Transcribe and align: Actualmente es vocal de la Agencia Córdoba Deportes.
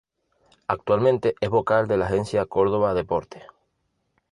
Actualmente 0.65 1.35
es 1.41 1.51
vocal 1.51 1.87
de 1.87 1.95
la 1.95 2.07
Agencia 2.07 2.47
Córdoba 2.47 2.95
Deportes. 2.95 3.43